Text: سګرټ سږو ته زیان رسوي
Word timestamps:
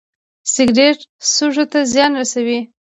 سګرټ 0.53 0.99
سږو 1.33 1.65
ته 1.71 1.79
زیان 1.93 2.11
رسوي 2.21 2.59